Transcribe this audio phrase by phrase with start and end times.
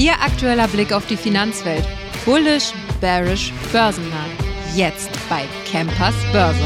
[0.00, 1.86] Ihr aktueller Blick auf die Finanzwelt.
[2.24, 4.24] Bullish, bearish, börsennah.
[4.74, 6.64] Jetzt bei Campers Börse.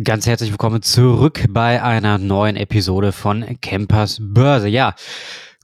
[0.00, 4.68] Ganz herzlich willkommen zurück bei einer neuen Episode von Campers Börse.
[4.68, 4.94] Ja,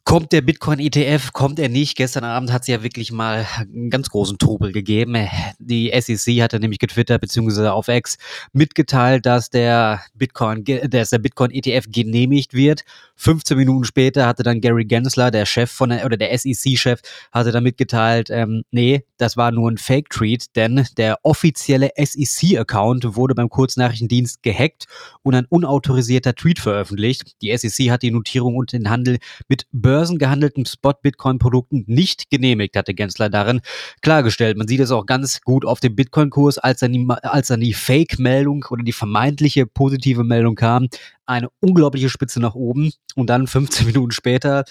[0.05, 1.97] Kommt der Bitcoin-ETF, kommt er nicht?
[1.97, 5.17] Gestern Abend hat es ja wirklich mal einen ganz großen Trubel gegeben.
[5.61, 7.69] Die SEC hatte nämlich getwittert bzw.
[7.69, 8.19] auf X
[8.53, 12.83] mitgeteilt, dass der Bitcoin, dass Bitcoin-ETF genehmigt wird.
[13.15, 17.53] 15 Minuten später hatte dann Gary Gensler, der Chef von der, oder der SEC-Chef, hatte
[17.53, 23.49] dann mitgeteilt, ähm, nee, das war nur ein Fake-Tweet, denn der offizielle SEC-Account wurde beim
[23.49, 24.87] Kurznachrichtendienst gehackt
[25.23, 27.41] und ein unautorisierter Tweet veröffentlicht.
[27.41, 33.29] Die SEC hat die Notierung und den Handel mit börsengehandelten Spot-Bitcoin-Produkten nicht genehmigt, hatte Gensler
[33.29, 33.61] darin
[34.01, 34.57] klargestellt.
[34.57, 37.75] Man sieht es auch ganz gut auf dem Bitcoin-Kurs, als dann die, als dann die
[37.75, 40.89] Fake-Meldung oder die vermeintliche positive Meldung kam,
[41.27, 44.65] eine unglaubliche Spitze nach oben und dann 15 Minuten später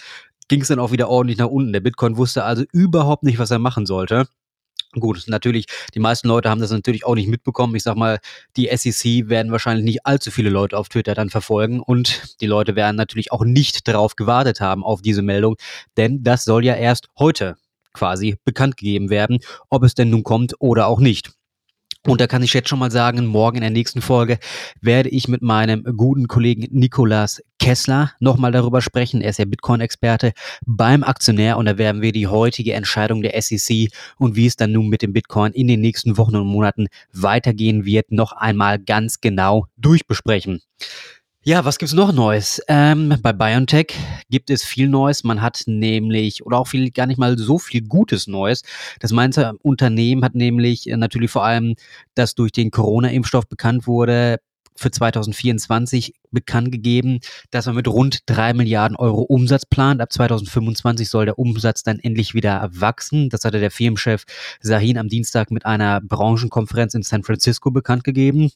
[0.47, 1.71] ging es dann auch wieder ordentlich nach unten.
[1.71, 4.25] Der Bitcoin wusste also überhaupt nicht, was er machen sollte.
[4.99, 7.75] Gut, natürlich, die meisten Leute haben das natürlich auch nicht mitbekommen.
[7.75, 8.19] Ich sag mal,
[8.57, 12.75] die SEC werden wahrscheinlich nicht allzu viele Leute auf Twitter dann verfolgen und die Leute
[12.75, 15.55] werden natürlich auch nicht darauf gewartet haben, auf diese Meldung,
[15.95, 17.55] denn das soll ja erst heute
[17.93, 19.39] quasi bekannt gegeben werden,
[19.69, 21.31] ob es denn nun kommt oder auch nicht.
[22.07, 24.39] Und da kann ich jetzt schon mal sagen, morgen in der nächsten Folge
[24.81, 29.21] werde ich mit meinem guten Kollegen Nikolas Kessler nochmal darüber sprechen.
[29.21, 30.33] Er ist ja Bitcoin-Experte
[30.65, 34.71] beim Aktionär und da werden wir die heutige Entscheidung der SEC und wie es dann
[34.71, 39.21] nun mit dem Bitcoin in den nächsten Wochen und Monaten weitergehen wird, noch einmal ganz
[39.21, 40.61] genau durchbesprechen.
[41.43, 42.61] Ja, was gibt's noch Neues?
[42.67, 43.95] Ähm, bei BioNTech
[44.29, 45.23] gibt es viel Neues.
[45.23, 48.61] Man hat nämlich, oder auch viel, gar nicht mal so viel Gutes Neues.
[48.99, 51.73] Das meinte Unternehmen hat nämlich äh, natürlich vor allem,
[52.13, 54.37] dass durch den Corona-Impfstoff bekannt wurde,
[54.75, 59.99] für 2024 bekannt gegeben, dass man mit rund drei Milliarden Euro Umsatz plant.
[59.99, 63.29] Ab 2025 soll der Umsatz dann endlich wieder wachsen.
[63.29, 64.25] Das hatte der Firmenchef
[64.59, 68.51] Sahin am Dienstag mit einer Branchenkonferenz in San Francisco bekannt gegeben.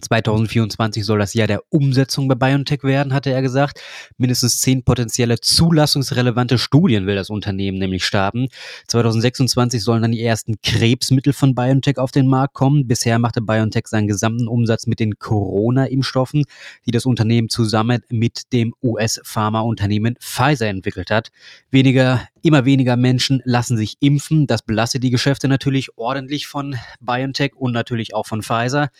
[0.00, 3.80] 2024 soll das Jahr der Umsetzung bei BioNTech werden, hatte er gesagt.
[4.16, 8.48] Mindestens zehn potenzielle zulassungsrelevante Studien will das Unternehmen nämlich starten.
[8.88, 12.86] 2026 sollen dann die ersten Krebsmittel von BioNTech auf den Markt kommen.
[12.86, 16.44] Bisher machte BioNTech seinen gesamten Umsatz mit den Corona-Impfstoffen,
[16.86, 21.28] die das Unternehmen zusammen mit dem US-Pharmaunternehmen Pfizer entwickelt hat.
[21.70, 24.46] Weniger Immer weniger Menschen lassen sich impfen.
[24.46, 28.90] Das belastet die Geschäfte natürlich ordentlich von BioNTech und natürlich auch von Pfizer.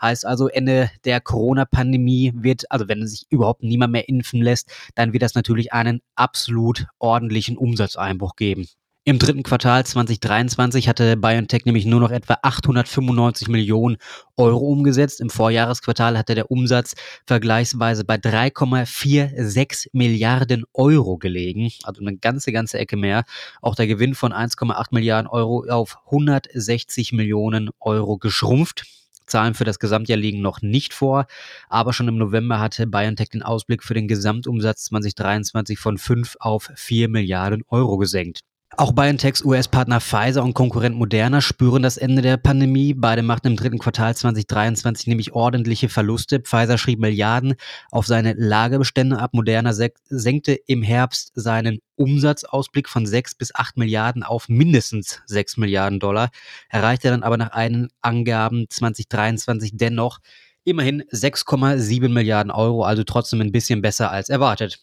[0.00, 5.12] Heißt also, Ende der Corona-Pandemie wird, also wenn sich überhaupt niemand mehr impfen lässt, dann
[5.12, 8.66] wird das natürlich einen absolut ordentlichen Umsatzeinbruch geben.
[9.08, 13.98] Im dritten Quartal 2023 hatte BioNTech nämlich nur noch etwa 895 Millionen
[14.36, 15.20] Euro umgesetzt.
[15.20, 21.70] Im Vorjahresquartal hatte der Umsatz vergleichsweise bei 3,46 Milliarden Euro gelegen.
[21.84, 23.22] Also eine ganze, ganze Ecke mehr.
[23.62, 28.86] Auch der Gewinn von 1,8 Milliarden Euro auf 160 Millionen Euro geschrumpft.
[29.26, 31.26] Zahlen für das Gesamtjahr liegen noch nicht vor,
[31.68, 36.70] aber schon im November hatte BioNTech den Ausblick für den Gesamtumsatz 2023 von 5 auf
[36.74, 38.40] 4 Milliarden Euro gesenkt.
[38.74, 42.94] Auch BioNTechs US-Partner Pfizer und Konkurrent Moderna spüren das Ende der Pandemie.
[42.94, 46.40] Beide machten im dritten Quartal 2023 nämlich ordentliche Verluste.
[46.40, 47.54] Pfizer schrieb Milliarden
[47.92, 49.34] auf seine Lagerbestände ab.
[49.34, 56.00] Moderna senkte im Herbst seinen Umsatzausblick von 6 bis 8 Milliarden auf mindestens 6 Milliarden
[56.00, 56.30] Dollar,
[56.68, 60.18] erreichte dann aber nach einen Angaben 2023 dennoch
[60.64, 64.82] immerhin 6,7 Milliarden Euro, also trotzdem ein bisschen besser als erwartet.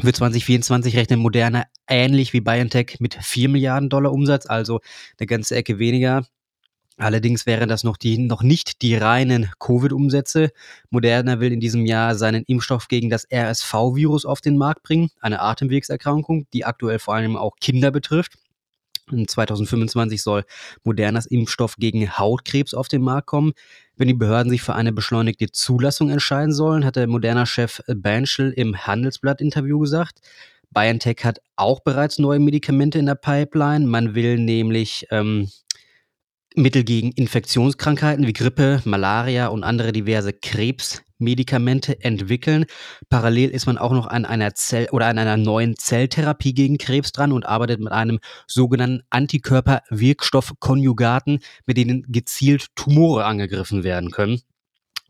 [0.00, 4.80] Für 2024 rechnet Moderna ähnlich wie BioNTech mit 4 Milliarden Dollar Umsatz, also
[5.18, 6.26] eine ganze Ecke weniger.
[6.96, 10.50] Allerdings wären das noch, die, noch nicht die reinen Covid-Umsätze.
[10.90, 15.40] Moderna will in diesem Jahr seinen Impfstoff gegen das RSV-Virus auf den Markt bringen, eine
[15.40, 18.34] Atemwegserkrankung, die aktuell vor allem auch Kinder betrifft.
[19.10, 20.44] In 2025 soll
[20.82, 23.52] Modernas Impfstoff gegen Hautkrebs auf den Markt kommen.
[23.96, 28.76] Wenn die Behörden sich für eine beschleunigte Zulassung entscheiden sollen, hat der Moderna-Chef Banschel im
[28.76, 30.20] Handelsblatt-Interview gesagt.
[30.70, 33.86] BioNTech hat auch bereits neue Medikamente in der Pipeline.
[33.86, 35.48] Man will nämlich ähm,
[36.56, 42.66] Mittel gegen Infektionskrankheiten wie Grippe, Malaria und andere diverse Krebs Medikamente entwickeln.
[43.08, 47.10] Parallel ist man auch noch an einer Zell oder an einer neuen Zelltherapie gegen Krebs
[47.10, 54.40] dran und arbeitet mit einem sogenannten Antikörperwirkstoffkonjugaten, mit denen gezielt Tumore angegriffen werden können.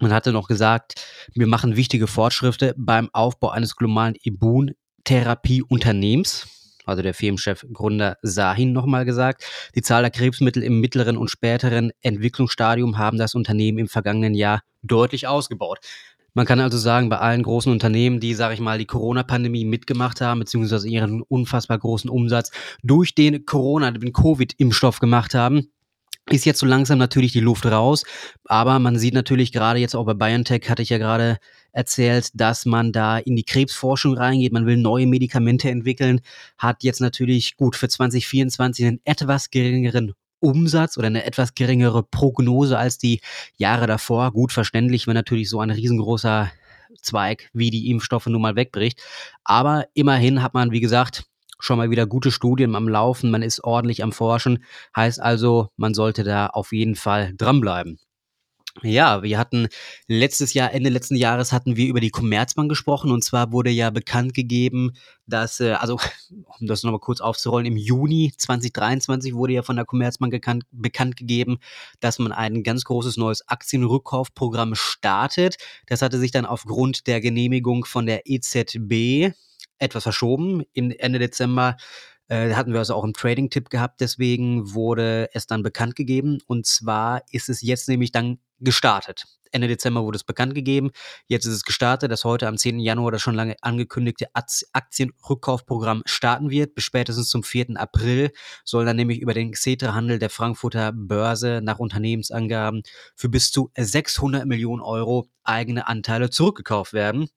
[0.01, 0.95] Man hatte noch gesagt,
[1.35, 9.05] wir machen wichtige Fortschritte beim Aufbau eines globalen Immuntherapie-Unternehmens also der Firmenchef Gründer Sahin nochmal
[9.05, 9.45] gesagt.
[9.75, 14.63] Die Zahl der Krebsmittel im mittleren und späteren Entwicklungsstadium haben das Unternehmen im vergangenen Jahr
[14.83, 15.79] deutlich ausgebaut.
[16.37, 20.21] Man kann also sagen, bei allen großen Unternehmen, die, sage ich mal, die Corona-Pandemie mitgemacht
[20.21, 22.51] haben, beziehungsweise ihren unfassbar großen Umsatz
[22.83, 25.69] durch den Corona, den Covid-Impfstoff gemacht haben,
[26.31, 28.03] ist jetzt so langsam natürlich die Luft raus,
[28.47, 31.39] aber man sieht natürlich gerade jetzt auch bei BioNTech, hatte ich ja gerade
[31.75, 36.21] erzählt, dass man da in die Krebsforschung reingeht, man will neue Medikamente entwickeln,
[36.57, 42.79] hat jetzt natürlich gut für 2024 einen etwas geringeren Umsatz oder eine etwas geringere Prognose
[42.79, 43.21] als die
[43.57, 44.33] Jahre davor.
[44.33, 46.51] Gut verständlich, wenn natürlich so ein riesengroßer
[47.03, 49.03] Zweig wie die Impfstoffe nun mal wegbricht.
[49.43, 51.25] Aber immerhin hat man, wie gesagt,
[51.59, 55.95] schon mal wieder gute Studien am Laufen, man ist ordentlich am Forschen, heißt also, man
[55.95, 57.99] sollte da auf jeden Fall dranbleiben.
[58.83, 59.69] Ja, wir hatten
[60.09, 63.91] letztes Jahr, Ende letzten Jahres hatten wir über die Commerzbank gesprochen und zwar wurde ja
[63.91, 64.95] bekannt gegeben,
[65.27, 65.97] dass, äh, also
[66.59, 71.17] um das nochmal kurz aufzurollen, im Juni 2023 wurde ja von der Commerzbank bekannt, bekannt
[71.17, 71.59] gegeben,
[72.01, 75.57] dass man ein ganz großes neues Aktienrückkaufprogramm startet.
[75.87, 79.35] Das hatte sich dann aufgrund der Genehmigung von der EZB
[79.79, 80.65] etwas verschoben.
[80.73, 81.77] In Ende Dezember
[82.29, 86.39] äh, hatten wir also auch einen Trading-Tipp gehabt, deswegen wurde es dann bekannt gegeben.
[86.47, 89.25] Und zwar ist es jetzt nämlich dann gestartet.
[89.55, 90.91] Ende Dezember wurde es bekannt gegeben.
[91.29, 92.81] Jetzt ist es gestartet, dass heute am 10.
[92.81, 96.75] Januar das schon lange angekündigte Aktienrückkaufprogramm starten wird.
[96.75, 97.77] Bis spätestens zum 4.
[97.77, 98.33] April
[98.65, 102.83] soll dann nämlich über den Xetra-Handel der Frankfurter Börse nach Unternehmensangaben
[103.15, 107.29] für bis zu 600 Millionen Euro eigene Anteile zurückgekauft werden.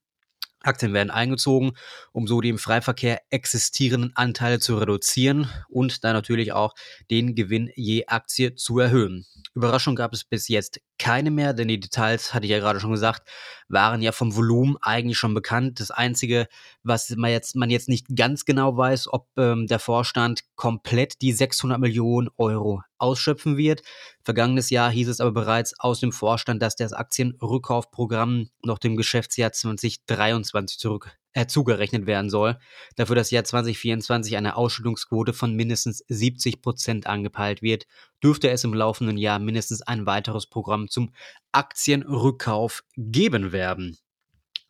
[0.60, 1.72] Aktien werden eingezogen,
[2.12, 6.74] um so die im Freiverkehr existierenden Anteile zu reduzieren und dann natürlich auch
[7.10, 9.26] den Gewinn je Aktie zu erhöhen.
[9.54, 12.90] Überraschung gab es bis jetzt keine mehr, denn die Details, hatte ich ja gerade schon
[12.90, 13.28] gesagt,
[13.68, 15.80] waren ja vom Volumen eigentlich schon bekannt.
[15.80, 16.48] Das Einzige,
[16.88, 21.32] was man jetzt, man jetzt nicht ganz genau weiß, ob ähm, der Vorstand komplett die
[21.32, 23.82] 600 Millionen Euro ausschöpfen wird.
[24.24, 29.52] Vergangenes Jahr hieß es aber bereits aus dem Vorstand, dass das Aktienrückkaufprogramm noch dem Geschäftsjahr
[29.52, 32.58] 2023 zurück äh, zugerechnet werden soll.
[32.96, 37.86] Dafür das Jahr 2024 eine Ausschüttungsquote von mindestens 70 Prozent angepeilt wird,
[38.22, 41.12] dürfte es im laufenden Jahr mindestens ein weiteres Programm zum
[41.52, 43.98] Aktienrückkauf geben werden.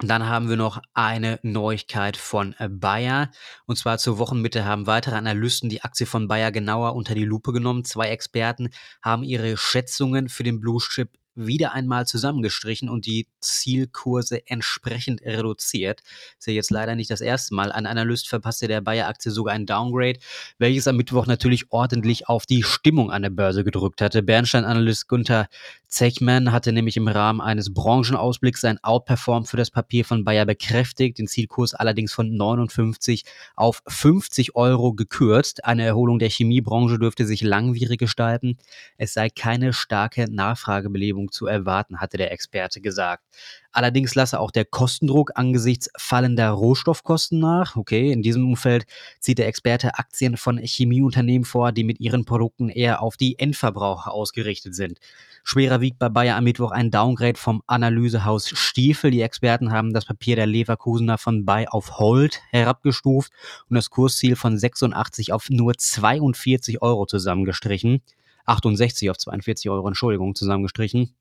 [0.00, 3.32] Dann haben wir noch eine Neuigkeit von Bayer.
[3.66, 7.52] Und zwar zur Wochenmitte haben weitere Analysten die Aktie von Bayer genauer unter die Lupe
[7.52, 7.84] genommen.
[7.84, 8.70] Zwei Experten
[9.02, 16.02] haben ihre Schätzungen für den Blue Chip wieder einmal zusammengestrichen und die Zielkurse entsprechend reduziert.
[16.38, 17.70] ist ja jetzt leider nicht das erste Mal.
[17.72, 20.18] Ein Analyst verpasste der Bayer-Aktie sogar ein Downgrade,
[20.58, 24.22] welches am Mittwoch natürlich ordentlich auf die Stimmung an der Börse gedrückt hatte.
[24.22, 25.48] Bernstein-Analyst Gunther
[25.88, 31.18] Zechman hatte nämlich im Rahmen eines Branchenausblicks sein Outperform für das Papier von Bayer bekräftigt,
[31.18, 33.24] den Zielkurs allerdings von 59
[33.56, 35.64] auf 50 Euro gekürzt.
[35.64, 38.58] Eine Erholung der Chemiebranche dürfte sich langwierig gestalten.
[38.98, 43.24] Es sei keine starke Nachfragebelebung zu erwarten, hatte der Experte gesagt.
[43.72, 47.76] Allerdings lasse auch der Kostendruck angesichts fallender Rohstoffkosten nach.
[47.76, 48.86] Okay, in diesem Umfeld
[49.20, 54.12] zieht der Experte Aktien von Chemieunternehmen vor, die mit ihren Produkten eher auf die Endverbraucher
[54.12, 54.98] ausgerichtet sind.
[55.44, 59.10] Schwerer wiegt bei Bayer am Mittwoch ein Downgrade vom Analysehaus Stiefel.
[59.10, 63.32] Die Experten haben das Papier der Leverkusener von Bay auf Hold herabgestuft
[63.68, 68.02] und das Kursziel von 86 auf nur 42 Euro zusammengestrichen.
[68.46, 71.14] 68 auf 42 Euro, Entschuldigung, zusammengestrichen.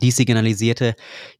[0.00, 0.94] Dies signalisierte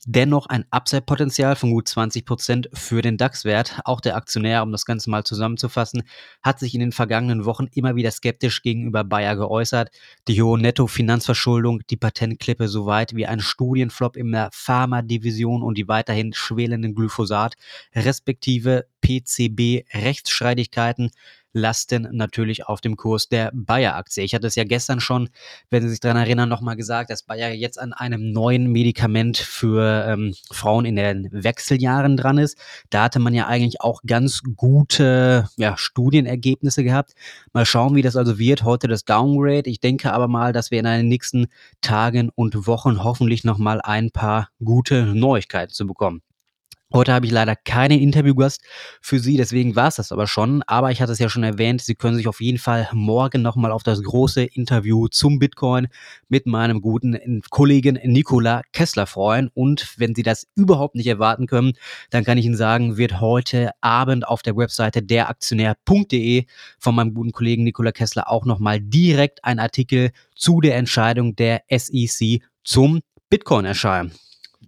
[0.04, 3.80] dennoch ein Upside-Potenzial von gut 20 Prozent für den DAX-Wert.
[3.86, 6.02] Auch der Aktionär, um das Ganze mal zusammenzufassen,
[6.42, 9.90] hat sich in den vergangenen Wochen immer wieder skeptisch gegenüber Bayer geäußert.
[10.28, 16.34] Die hohe Netto-Finanzverschuldung, die Patentklippe soweit wie ein Studienflop in der Pharma-Division und die weiterhin
[16.34, 17.54] schwelenden Glyphosat,
[17.94, 21.10] respektive PCB-Rechtsstreitigkeiten
[21.52, 24.24] lasten natürlich auf dem Kurs der Bayer-Aktie.
[24.24, 25.28] Ich hatte es ja gestern schon,
[25.70, 30.06] wenn Sie sich daran erinnern, nochmal gesagt, dass Bayer jetzt an einem neuen Medikament für
[30.08, 32.58] ähm, Frauen in den Wechseljahren dran ist.
[32.90, 37.12] Da hatte man ja eigentlich auch ganz gute ja, Studienergebnisse gehabt.
[37.52, 38.64] Mal schauen, wie das also wird.
[38.64, 39.68] Heute das Downgrade.
[39.68, 41.48] Ich denke aber mal, dass wir in den nächsten
[41.80, 46.22] Tagen und Wochen hoffentlich nochmal ein paar gute Neuigkeiten zu bekommen.
[46.94, 48.60] Heute habe ich leider keinen Interviewgast
[49.00, 50.62] für Sie, deswegen war es das aber schon.
[50.64, 53.72] Aber ich hatte es ja schon erwähnt, Sie können sich auf jeden Fall morgen nochmal
[53.72, 55.88] auf das große Interview zum Bitcoin
[56.28, 59.48] mit meinem guten Kollegen Nikola Kessler freuen.
[59.54, 61.72] Und wenn Sie das überhaupt nicht erwarten können,
[62.10, 66.44] dann kann ich Ihnen sagen, wird heute Abend auf der Webseite deraktionär.de
[66.78, 71.62] von meinem guten Kollegen Nikola Kessler auch nochmal direkt ein Artikel zu der Entscheidung der
[71.70, 74.12] SEC zum Bitcoin erscheinen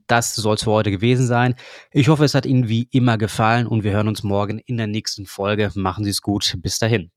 [0.06, 1.54] das soll es für heute gewesen sein.
[1.92, 4.87] Ich hoffe, es hat Ihnen wie immer gefallen und wir hören uns morgen in der
[4.87, 5.70] nächsten Folge.
[5.75, 6.54] Machen Sie es gut.
[6.58, 7.11] Bis dahin.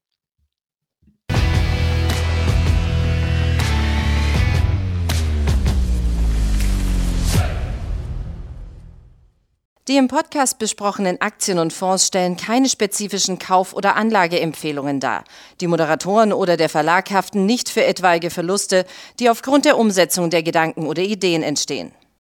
[9.87, 15.23] Die im Podcast besprochenen Aktien und Fonds stellen keine spezifischen Kauf- oder Anlageempfehlungen dar.
[15.61, 18.85] Die Moderatoren oder der Verlag haften nicht für etwaige Verluste,
[19.21, 21.93] die aufgrund der Umsetzung der Gedanken oder Ideen entstehen.